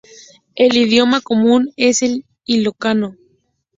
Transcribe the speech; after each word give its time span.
El 0.55 0.77
idioma 0.77 1.21
común 1.21 1.71
es 1.77 2.01
el 2.01 2.25
ilocano. 2.47 3.17